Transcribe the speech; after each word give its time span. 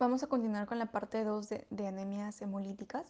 Vamos 0.00 0.22
a 0.22 0.28
continuar 0.28 0.66
con 0.66 0.78
la 0.78 0.86
parte 0.86 1.24
2 1.24 1.46
de, 1.68 1.86
anemias 1.86 2.40
hemolíticas. 2.40 3.04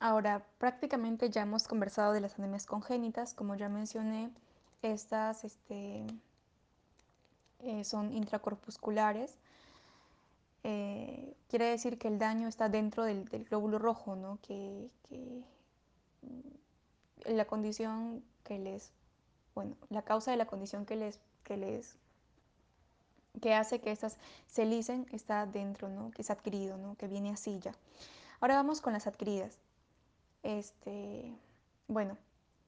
Ahora, 0.00 0.46
prácticamente 0.56 1.28
ya 1.28 1.42
hemos 1.42 1.68
conversado 1.68 2.14
de 2.14 2.22
las 2.22 2.38
anemias 2.38 2.64
congénitas. 2.64 3.34
Como 3.34 3.56
ya 3.56 3.68
mencioné, 3.68 4.30
estas 4.80 5.44
este, 5.44 6.06
eh, 7.58 7.84
son 7.84 8.10
intracorpusculares. 8.14 9.36
Eh, 10.64 11.36
quiere 11.50 11.66
decir 11.66 11.98
que 11.98 12.08
el 12.08 12.18
daño 12.18 12.48
está 12.48 12.70
dentro 12.70 13.04
del, 13.04 13.26
glóbulo 13.26 13.78
rojo, 13.78 14.16
¿no? 14.16 14.38
que, 14.40 14.88
que 15.10 15.44
la 17.26 17.44
condición 17.44 18.24
que 18.44 18.58
les, 18.58 18.92
bueno, 19.54 19.76
la 19.90 20.00
causa 20.00 20.30
de 20.30 20.38
la 20.38 20.46
condición 20.46 20.86
que 20.86 20.96
les, 20.96 21.20
que 21.44 21.58
les, 21.58 21.98
que 23.40 23.54
hace 23.54 23.80
que 23.80 23.90
estas 23.90 24.18
se 24.46 24.64
licen 24.64 25.06
está 25.12 25.46
dentro, 25.46 25.88
¿no? 25.88 26.10
Que 26.10 26.22
es 26.22 26.30
adquirido, 26.30 26.76
¿no? 26.76 26.96
Que 26.96 27.08
viene 27.08 27.30
así 27.30 27.58
ya. 27.60 27.72
Ahora 28.40 28.56
vamos 28.56 28.80
con 28.80 28.92
las 28.92 29.06
adquiridas. 29.06 29.58
Este, 30.42 31.34
bueno, 31.88 32.16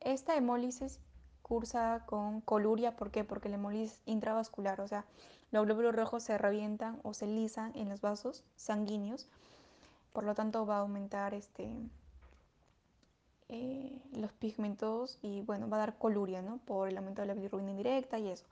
esta 0.01 0.37
hemólisis 0.37 1.01
cursa 1.43 2.05
con 2.07 2.41
coluria, 2.41 2.97
¿por 2.97 3.11
qué? 3.11 3.25
Porque 3.25 3.49
la 3.49 3.57
hemólisis 3.57 4.01
intravascular, 4.05 4.81
o 4.81 4.89
sea, 4.89 5.05
los 5.51 5.65
glóbulos 5.65 5.95
rojos 5.95 6.23
se 6.23 6.37
revientan 6.37 7.01
o 7.03 7.15
se 7.15 7.27
lisan 7.27 7.75
en 7.75 7.89
los 7.89 8.01
vasos 8.01 8.45
sanguíneos, 8.57 9.29
por 10.13 10.25
lo 10.25 10.35
tanto 10.35 10.67
va 10.67 10.77
a 10.77 10.81
aumentar 10.81 11.33
este, 11.33 11.71
eh, 13.49 14.03
los 14.13 14.33
pigmentos 14.33 15.19
y 15.23 15.41
bueno, 15.41 15.69
va 15.71 15.79
a 15.79 15.81
dar 15.81 15.99
coluria, 15.99 16.43
¿no? 16.43 16.59
Por 16.59 16.89
el 16.89 16.99
aumento 16.99 17.23
de 17.23 17.29
la 17.29 17.35
bilirrubina 17.35 17.71
indirecta 17.71 18.19
y 18.19 18.29
eso. 18.29 18.45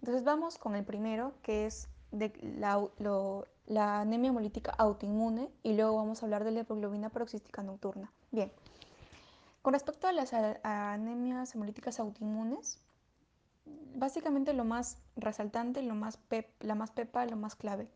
Entonces 0.00 0.24
vamos 0.24 0.58
con 0.58 0.74
el 0.74 0.84
primero, 0.84 1.34
que 1.42 1.66
es 1.66 1.88
la 2.10 4.00
anemia 4.00 4.30
hemolítica 4.30 4.72
autoinmune 4.78 5.50
y 5.62 5.74
luego 5.74 5.96
vamos 5.96 6.22
a 6.22 6.26
hablar 6.26 6.44
de 6.44 6.52
la 6.52 6.60
hemoglobina 6.60 7.10
paroxística 7.10 7.62
nocturna. 7.62 8.10
Bien, 8.30 8.52
con 9.62 9.74
respecto 9.74 10.06
a 10.06 10.12
las 10.12 10.32
anemias 10.32 11.54
hemolíticas 11.54 12.00
autoinmunes, 12.00 12.78
básicamente 13.94 14.54
lo 14.54 14.64
más 14.64 14.96
resaltante, 15.16 15.82
lo 15.82 15.94
más 15.94 16.18
la 16.60 16.74
más 16.74 16.90
pepa, 16.90 17.26
lo 17.26 17.36
más 17.36 17.54
clave. 17.56 17.88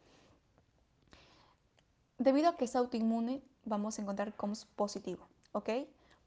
Debido 2.19 2.51
a 2.51 2.57
que 2.57 2.67
es 2.67 2.77
autoinmune, 2.77 3.43
vamos 3.65 3.99
a 3.99 4.03
encontrar 4.03 4.35
COMS 4.35 4.67
positivo, 4.77 5.27
¿ok? 5.53 5.71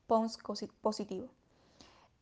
POMS 0.08 0.40
positivo. 0.82 1.30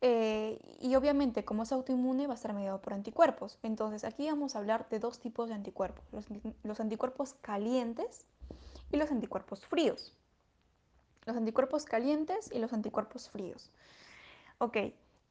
Eh, 0.00 0.58
y 0.80 0.94
obviamente, 0.96 1.44
como 1.44 1.62
es 1.62 1.72
autoinmune, 1.72 2.26
va 2.26 2.34
a 2.34 2.36
estar 2.36 2.52
mediado 2.52 2.80
por 2.80 2.92
anticuerpos. 2.92 3.58
Entonces, 3.62 4.04
aquí 4.04 4.26
vamos 4.26 4.54
a 4.54 4.58
hablar 4.58 4.88
de 4.90 4.98
dos 4.98 5.18
tipos 5.18 5.48
de 5.48 5.54
anticuerpos, 5.54 6.04
los, 6.12 6.26
los 6.62 6.80
anticuerpos 6.80 7.34
calientes 7.40 8.26
y 8.90 8.96
los 8.96 9.10
anticuerpos 9.10 9.64
fríos. 9.66 10.12
Los 11.24 11.36
anticuerpos 11.36 11.84
calientes 11.84 12.50
y 12.52 12.58
los 12.58 12.72
anticuerpos 12.72 13.30
fríos. 13.30 13.70
Ok, 14.58 14.76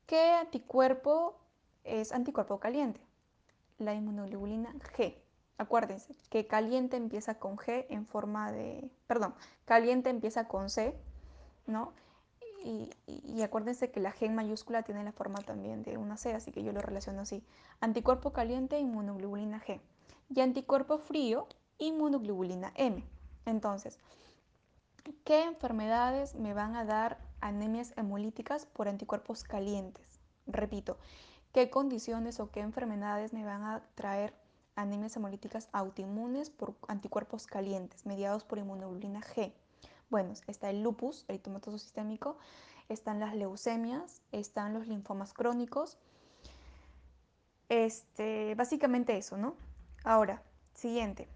¿qué 0.08 0.31
anticuerpo 0.31 1.36
es 1.83 2.11
anticuerpo 2.11 2.59
caliente? 2.59 3.00
La 3.77 3.94
inmunoglobulina 3.94 4.73
G. 4.98 5.16
Acuérdense 5.58 6.16
que 6.30 6.48
caliente 6.48 6.98
empieza 6.98 7.36
con 7.36 7.58
G 7.58 7.86
en 7.89 8.08
forma 8.08 8.52
de, 8.52 8.89
perdón, 9.08 9.36
caliente 9.66 10.09
empieza 10.09 10.48
con 10.48 10.70
C, 10.70 10.95
¿no? 11.67 11.94
Y, 12.64 13.42
acuérdense 13.42 13.92
que 13.92 14.00
la 14.00 14.14
G 14.14 14.30
mayúscula 14.31 14.83
tiene 14.83 15.03
la 15.03 15.11
forma 15.11 15.39
también 15.39 15.83
de 15.83 15.97
una 15.97 16.17
C, 16.17 16.33
así 16.33 16.52
que 16.52 16.64
yo 16.64 16.72
lo 16.72 16.81
relaciono 16.81 17.22
así. 17.22 17.44
Anticuerpo 17.81 18.31
caliente, 18.31 18.80
inmunoglobulina 18.80 19.61
G. 19.61 19.81
Y 20.33 20.39
anticuerpo 20.39 20.97
frío, 20.97 21.47
inmunoglobulina 21.78 22.72
M. 22.75 23.03
Entonces, 23.45 24.00
¿qué 25.25 25.44
enfermedades 25.44 26.36
me 26.36 26.53
van 26.53 26.75
a 26.75 26.86
dar 26.86 27.17
anemias 27.42 27.94
hemolíticas 27.97 28.66
por 28.66 28.88
anticuerpos 28.88 29.43
calientes? 29.43 30.21
Repito, 30.48 30.98
¿qué 31.52 31.70
condiciones 31.70 32.39
o 32.39 32.49
qué 32.49 32.61
enfermedades 32.61 33.33
me 33.33 33.43
van 33.43 33.64
a 33.64 33.83
traer 33.95 34.33
anemias 34.76 35.16
hemolíticas 35.17 35.67
autoinmunes 35.73 36.49
por 36.49 36.76
anticuerpos 36.87 37.45
calientes 37.45 38.05
mediados 38.05 38.45
por 38.45 38.58
inmunoglobulina 38.58 39.21
G? 39.21 39.54
Bueno, 40.13 40.31
está 40.45 40.69
el 40.69 40.83
lupus 40.83 41.25
eritematoso 41.27 41.79
sistémico, 41.79 42.37
están 42.87 43.19
las 43.19 43.33
leucemias, 43.35 44.21
están 44.31 44.75
los 44.75 44.85
linfomas 44.85 45.33
crónicos. 45.33 45.97
Este, 47.67 48.53
básicamente 48.53 49.17
eso, 49.17 49.37
¿no? 49.37 49.55
Ahora, 50.03 50.43
siguiente. 50.75 51.27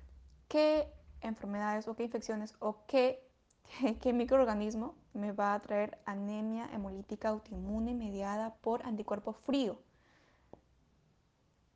¿Qué 0.48 0.94
enfermedades 1.22 1.88
o 1.88 1.96
qué 1.96 2.04
infecciones 2.04 2.54
o 2.60 2.86
qué, 2.86 3.20
qué 4.04 4.14
microorganismo 4.14 4.94
me 5.16 5.32
va 5.32 5.56
a 5.56 5.60
traer 5.60 5.98
anemia 6.06 6.70
hemolítica 6.72 7.30
autoinmune 7.30 7.96
mediada 7.96 8.54
por 8.62 8.86
anticuerpo 8.86 9.34
frío? 9.34 9.80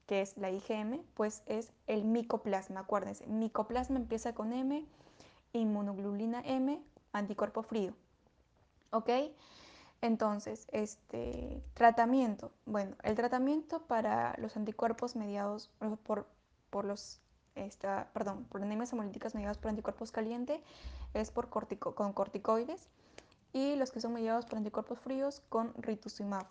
que 0.05 0.21
es 0.21 0.37
la 0.37 0.51
IgM, 0.51 1.01
pues 1.15 1.41
es 1.47 1.73
el 1.87 2.03
micoplasma. 2.03 2.81
Acuérdense, 2.81 3.25
micoplasma 3.25 3.97
empieza 3.97 4.35
con 4.35 4.53
M, 4.53 4.85
inmunoglobulina 5.53 6.41
M, 6.45 6.81
anticuerpo 7.13 7.63
frío. 7.63 7.93
¿Ok? 8.91 9.09
Entonces, 10.01 10.67
este 10.71 11.63
tratamiento. 11.73 12.51
Bueno, 12.65 12.95
el 13.03 13.15
tratamiento 13.15 13.81
para 13.83 14.35
los 14.39 14.57
anticuerpos 14.57 15.15
mediados 15.15 15.69
por, 16.03 16.27
por 16.69 16.85
los 16.85 17.21
esta, 17.55 18.09
perdón, 18.13 18.45
por 18.45 18.61
anemias 18.61 18.93
hemolíticas 18.93 19.35
mediadas 19.35 19.57
por 19.57 19.69
anticuerpos 19.69 20.11
calientes 20.11 20.61
es 21.13 21.31
por 21.31 21.49
cortico, 21.49 21.95
con 21.95 22.13
corticoides 22.13 22.87
y 23.53 23.75
los 23.75 23.91
que 23.91 23.99
son 23.99 24.13
mediados 24.13 24.45
por 24.45 24.57
anticuerpos 24.57 24.99
fríos 24.99 25.41
con 25.49 25.73
rituximab, 25.75 26.45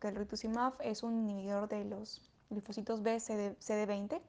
que 0.00 0.08
el 0.08 0.16
rituximab 0.16 0.74
es 0.80 1.02
un 1.02 1.18
inhibidor 1.18 1.68
de 1.68 1.84
los 1.84 2.22
linfocitos 2.50 3.02
B 3.02 3.18
CD, 3.18 3.56
CD20. 3.58 4.20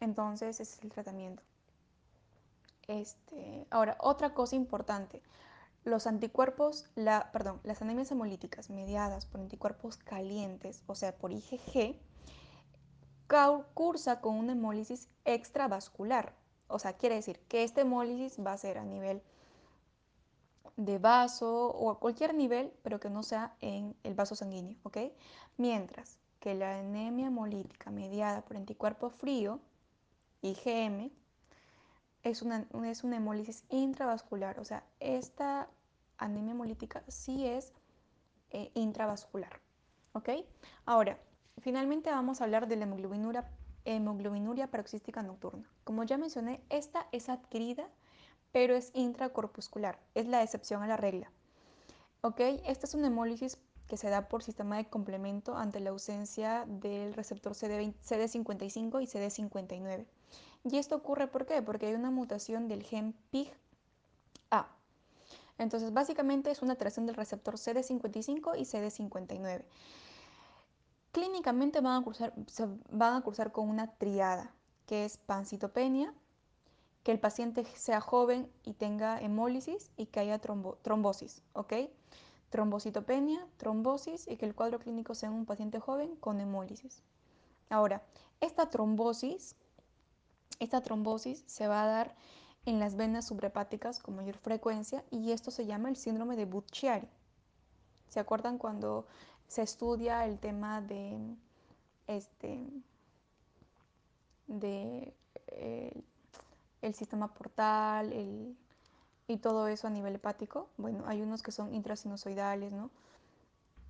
Entonces, 0.00 0.60
ese 0.60 0.76
es 0.76 0.82
el 0.82 0.90
tratamiento. 0.90 1.42
Este, 2.86 3.66
ahora, 3.70 3.96
otra 4.00 4.34
cosa 4.34 4.56
importante. 4.56 5.22
Los 5.84 6.06
anticuerpos, 6.06 6.86
la, 6.94 7.30
perdón, 7.32 7.60
las 7.62 7.82
anemias 7.82 8.10
hemolíticas 8.10 8.70
mediadas 8.70 9.26
por 9.26 9.40
anticuerpos 9.40 9.96
calientes, 9.98 10.82
o 10.86 10.94
sea, 10.94 11.16
por 11.16 11.32
IgG, 11.32 11.96
cursa 13.74 14.20
con 14.20 14.36
una 14.36 14.52
hemólisis 14.52 15.08
extravascular. 15.24 16.34
O 16.68 16.78
sea, 16.78 16.94
quiere 16.94 17.16
decir 17.16 17.40
que 17.48 17.64
esta 17.64 17.80
hemólisis 17.80 18.38
va 18.44 18.52
a 18.52 18.58
ser 18.58 18.78
a 18.78 18.84
nivel 18.84 19.22
de 20.76 20.98
vaso 20.98 21.68
o 21.70 21.90
a 21.90 21.98
cualquier 21.98 22.34
nivel, 22.34 22.72
pero 22.82 23.00
que 23.00 23.10
no 23.10 23.22
sea 23.22 23.54
en 23.60 23.96
el 24.02 24.14
vaso 24.14 24.34
sanguíneo, 24.34 24.76
¿ok? 24.82 24.98
Mientras 25.56 26.18
que 26.40 26.54
la 26.54 26.78
anemia 26.78 27.26
hemolítica 27.26 27.90
mediada 27.90 28.42
por 28.42 28.56
anticuerpo 28.56 29.10
frío, 29.10 29.60
IgM, 30.42 31.10
es 32.24 32.42
una, 32.42 32.66
es 32.86 33.04
una 33.04 33.16
hemólisis 33.16 33.64
intravascular, 33.68 34.58
o 34.58 34.64
sea, 34.64 34.82
esta 34.98 35.68
anemia 36.16 36.52
hemolítica 36.52 37.04
sí 37.06 37.46
es 37.46 37.72
eh, 38.50 38.70
intravascular. 38.74 39.60
¿Ok? 40.12 40.30
Ahora, 40.86 41.18
finalmente 41.58 42.10
vamos 42.10 42.40
a 42.40 42.44
hablar 42.44 42.66
de 42.66 42.76
la 42.76 42.84
hemoglobinuria, 42.84 43.44
hemoglobinuria 43.84 44.70
paroxística 44.70 45.22
nocturna. 45.22 45.68
Como 45.84 46.04
ya 46.04 46.16
mencioné, 46.16 46.62
esta 46.70 47.06
es 47.12 47.28
adquirida, 47.28 47.88
pero 48.52 48.74
es 48.74 48.90
intracorpuscular, 48.94 49.98
es 50.14 50.26
la 50.26 50.42
excepción 50.42 50.82
a 50.82 50.86
la 50.86 50.96
regla. 50.96 51.30
¿Ok? 52.22 52.40
Esta 52.64 52.86
es 52.86 52.94
una 52.94 53.08
hemólisis 53.08 53.58
que 53.88 53.96
se 53.96 54.08
da 54.08 54.28
por 54.28 54.42
sistema 54.42 54.76
de 54.76 54.86
complemento 54.86 55.56
ante 55.56 55.80
la 55.80 55.90
ausencia 55.90 56.64
del 56.66 57.14
receptor 57.14 57.54
CD, 57.54 57.94
CD55 58.04 59.02
y 59.02 59.06
CD59. 59.06 60.06
Y 60.64 60.78
esto 60.78 60.96
ocurre 60.96 61.26
¿por 61.26 61.46
qué? 61.46 61.60
Porque 61.62 61.86
hay 61.86 61.94
una 61.94 62.10
mutación 62.10 62.68
del 62.68 62.82
gen 62.82 63.14
PIG-A. 63.30 64.68
Entonces, 65.58 65.92
básicamente 65.92 66.50
es 66.50 66.62
una 66.62 66.72
alteración 66.72 67.06
del 67.06 67.14
receptor 67.14 67.54
CD55 67.54 68.58
y 68.58 68.62
CD59. 68.62 69.64
Clínicamente 71.12 71.80
van 71.80 72.00
a 72.00 72.04
cursar, 72.04 72.32
van 72.90 73.14
a 73.14 73.20
cursar 73.20 73.52
con 73.52 73.68
una 73.68 73.92
triada, 73.92 74.52
que 74.86 75.04
es 75.04 75.16
pancitopenia, 75.18 76.12
que 77.04 77.12
el 77.12 77.20
paciente 77.20 77.64
sea 77.76 78.00
joven 78.00 78.50
y 78.64 78.72
tenga 78.72 79.20
hemólisis 79.20 79.90
y 79.96 80.06
que 80.06 80.20
haya 80.20 80.40
trombosis, 80.40 81.42
¿ok? 81.52 81.74
Trombocitopenia, 82.54 83.44
trombosis 83.56 84.28
y 84.28 84.36
que 84.36 84.46
el 84.46 84.54
cuadro 84.54 84.78
clínico 84.78 85.16
sea 85.16 85.28
un 85.28 85.44
paciente 85.44 85.80
joven 85.80 86.14
con 86.14 86.38
hemólisis. 86.38 87.02
Ahora, 87.68 88.04
esta 88.40 88.70
trombosis 88.70 89.56
esta 90.60 90.80
trombosis 90.80 91.42
se 91.48 91.66
va 91.66 91.82
a 91.82 91.86
dar 91.86 92.14
en 92.64 92.78
las 92.78 92.94
venas 92.94 93.26
subrepáticas 93.26 93.98
con 93.98 94.14
mayor 94.14 94.36
frecuencia 94.36 95.04
y 95.10 95.32
esto 95.32 95.50
se 95.50 95.66
llama 95.66 95.88
el 95.88 95.96
síndrome 95.96 96.36
de 96.36 96.44
Bucchiari. 96.44 97.08
¿Se 98.08 98.20
acuerdan 98.20 98.56
cuando 98.56 99.08
se 99.48 99.62
estudia 99.62 100.24
el 100.26 100.38
tema 100.38 100.80
de 100.80 101.18
este 102.06 102.60
de 104.46 105.12
eh, 105.48 106.02
el 106.82 106.94
sistema 106.94 107.34
portal 107.34 108.12
el, 108.12 108.56
y 109.26 109.38
todo 109.38 109.68
eso 109.68 109.86
a 109.86 109.90
nivel 109.90 110.16
hepático. 110.16 110.68
Bueno, 110.76 111.04
hay 111.06 111.22
unos 111.22 111.42
que 111.42 111.52
son 111.52 111.74
intrasinusoidales, 111.74 112.72
¿no? 112.72 112.90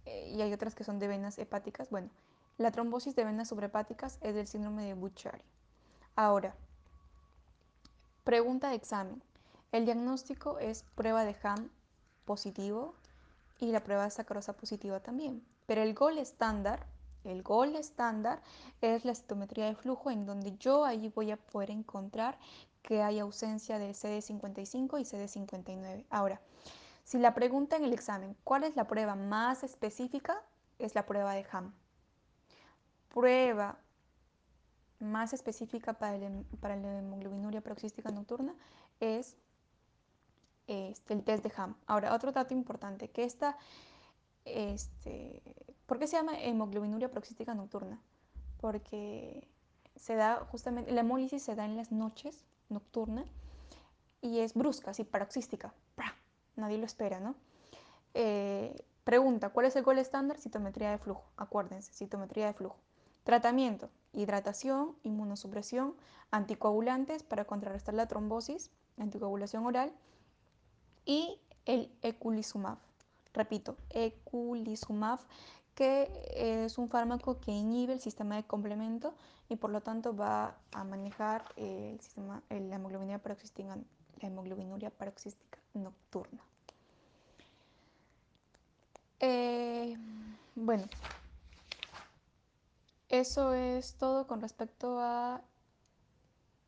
Eh, 0.07 0.33
y 0.37 0.43
hay 0.43 0.53
otras 0.53 0.75
que 0.75 0.85
son 0.85 0.99
de 0.99 1.09
venas 1.09 1.39
hepáticas. 1.39 1.91
Bueno, 1.91 2.11
la 2.59 2.71
trombosis 2.71 3.17
de 3.17 3.25
venas 3.25 3.49
subrahepáticas 3.49 4.19
es 4.21 4.35
del 4.35 4.47
síndrome 4.47 4.85
de 4.85 4.95
Buchari. 4.95 5.43
Ahora, 6.15 6.55
pregunta 8.23 8.69
de 8.69 8.77
examen. 8.77 9.23
El 9.73 9.87
diagnóstico 9.87 10.59
es 10.59 10.85
prueba 10.95 11.25
de 11.25 11.37
HAM 11.43 11.69
positivo 12.25 12.95
y 13.59 13.73
la 13.73 13.83
prueba 13.83 14.05
de 14.05 14.11
sacarosa 14.11 14.53
positiva 14.53 15.01
también. 15.01 15.45
Pero 15.67 15.83
el 15.83 15.95
gol 15.95 16.19
estándar, 16.19 16.87
el 17.25 17.43
gol 17.43 17.75
estándar 17.75 18.41
es 18.81 19.05
la 19.05 19.15
citometría 19.15 19.67
de 19.67 19.75
flujo 19.75 20.11
en 20.11 20.27
donde 20.27 20.57
yo 20.59 20.85
ahí 20.85 21.09
voy 21.09 21.33
a 21.33 21.37
poder 21.37 21.71
encontrar 21.71 22.39
que 22.85 23.03
hay 23.03 23.19
ausencia 23.19 23.79
de 23.79 23.91
CD55 23.91 25.01
y 25.01 25.05
CD59. 25.05 26.05
Ahora, 26.11 26.41
si 27.03 27.19
la 27.19 27.35
pregunta 27.35 27.77
en 27.77 27.85
el 27.85 27.95
examen, 27.95 28.37
¿cuál 28.45 28.63
es 28.63 28.77
la 28.77 28.87
prueba 28.87 29.15
más 29.15 29.65
específica? 29.65 30.43
Es 30.79 30.95
la 30.95 31.07
prueba 31.07 31.33
de 31.33 31.47
HAM. 31.51 31.75
Prueba 33.09 33.79
más 35.01 35.33
específica 35.33 35.95
para, 35.95 36.17
el, 36.17 36.47
la 36.61 36.99
hemoglobinuria 36.99 37.63
paroxística 37.63 38.11
nocturna 38.11 38.55
es 39.01 39.39
este, 40.67 41.15
el 41.15 41.25
test 41.25 41.43
de 41.43 41.53
HAM. 41.57 41.77
Ahora, 41.87 42.15
otro 42.15 42.33
dato 42.33 42.53
importante, 42.53 43.09
que 43.09 43.25
esta, 43.25 43.57
este, 44.45 45.43
¿por 45.87 45.99
qué 45.99 46.07
se 46.07 46.19
llama 46.19 46.39
hemoglobinuria 46.39 47.09
paroxística 47.09 47.55
nocturna? 47.55 47.99
Porque 48.59 49.49
se 49.97 50.17
da 50.17 50.47
justamente, 50.51 50.93
la 50.93 51.01
hemólisis 51.01 51.43
se 51.43 51.55
da 51.55 51.65
en 51.65 51.79
las 51.79 51.91
noches 51.91 52.45
nocturna 52.75 53.25
y 54.21 54.41
es 54.41 54.55
brusca, 54.55 54.91
así 54.91 55.05
paroxística. 55.05 55.73
Nadie 56.57 56.79
lo 56.79 56.87
espera, 56.87 57.19
¿no? 57.19 57.35
Eh, 58.15 58.85
pregunta, 59.03 59.49
¿cuál 59.49 59.67
es 59.67 59.77
el 59.77 59.83
gol 59.83 59.99
estándar? 59.99 60.39
Citometría 60.39 60.91
de 60.91 60.99
flujo. 60.99 61.25
Acuérdense, 61.37 61.93
citometría 61.93 62.47
de 62.47 62.55
flujo. 62.55 62.77
Tratamiento, 63.25 63.91
hidratación, 64.13 64.97
inmunosupresión, 65.03 65.95
anticoagulantes 66.31 67.23
para 67.23 67.45
contrarrestar 67.45 67.95
la 67.95 68.07
trombosis, 68.07 68.71
anticoagulación 68.99 69.67
oral 69.67 69.93
y 71.05 71.41
el 71.65 71.91
eculizumab. 72.03 72.79
Repito, 73.33 73.77
eculizumab, 73.91 75.21
que 75.75 76.09
es 76.35 76.79
un 76.79 76.89
fármaco 76.89 77.41
que 77.41 77.51
inhibe 77.51 77.95
el 77.95 78.01
sistema 78.01 78.37
de 78.37 78.45
complemento 78.45 79.15
y 79.49 79.57
por 79.57 79.71
lo 79.71 79.81
tanto 79.81 80.15
va 80.17 80.57
a 80.73 80.85
manejar 80.85 81.45
el 81.57 82.01
sistema, 82.01 82.43
la 82.49 82.77
hemoglobinuria 82.77 83.19
paroxística, 83.19 83.77
hemoglobinuria 84.21 84.91
paroxística 84.91 85.59
nocturna. 85.75 86.43
Eh, 89.21 89.97
bueno, 90.55 90.85
eso 93.09 93.55
es 93.55 93.95
todo 93.95 94.27
con 94.27 94.41
respecto 94.41 94.99
a 95.01 95.43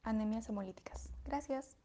anemias 0.04 0.48
hemolíticas. 0.48 1.08
Gracias. 1.26 1.76